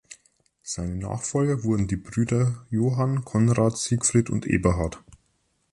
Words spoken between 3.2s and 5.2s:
Conrad, Siegfried und Eberhard.